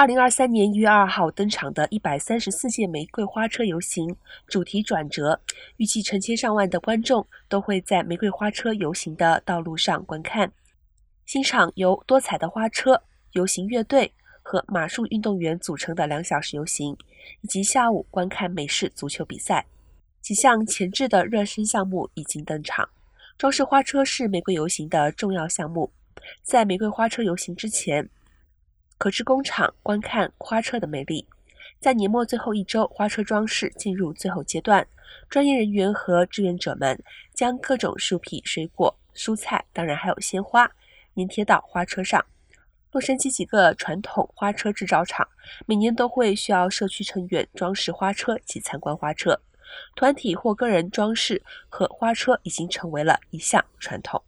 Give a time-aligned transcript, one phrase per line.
[0.00, 5.38] 二零二三年一月二号登场的一百三十四届玫瑰花车游行主题转折，
[5.76, 10.50] 预计成千上万的观众都会在玫瑰花车游行的道路上观看，
[11.26, 13.02] 欣赏由多彩的花车、
[13.32, 14.10] 游行乐队
[14.40, 16.96] 和马术运动员组成的两小时游行，
[17.42, 19.66] 以及下午观看美式足球比赛。
[20.22, 22.88] 几项前置的热身项目已经登场，
[23.36, 25.92] 装饰花车是玫瑰游行的重要项目。
[26.42, 28.08] 在玫瑰花车游行之前。
[29.00, 31.26] 可至工厂观看花车的魅力。
[31.80, 34.86] 在年末最后一周，花车装饰进入最后阶段。
[35.30, 37.02] 专业人员和志愿者们
[37.32, 40.70] 将各种树皮、水果、蔬菜，当然还有鲜花，
[41.16, 42.22] 粘贴到花车上。
[42.92, 45.26] 洛杉矶几个传统花车制造厂
[45.64, 49.40] 每年都会需要社区成员装饰花车及参观花车。
[49.96, 54.22] 团体或个人装饰和花车已经成为了一项传统。